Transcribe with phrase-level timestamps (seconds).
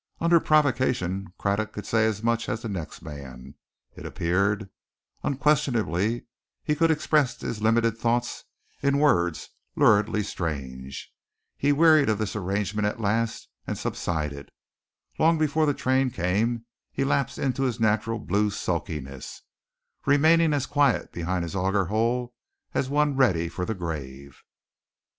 [0.19, 3.53] Under provocation Craddock could say as much as the next man,
[3.95, 4.67] it appeared.
[5.21, 6.25] Unquestionably,
[6.63, 8.45] he could express his limited thoughts
[8.81, 11.13] in words luridly strange.
[11.55, 14.49] He wearied of this arraignment at last, and subsided.
[15.19, 19.43] Long before the train came he lapsed into his natural blue sulkiness,
[20.07, 22.33] remaining as quiet behind his auger hole
[22.73, 24.41] as one ready for the grave.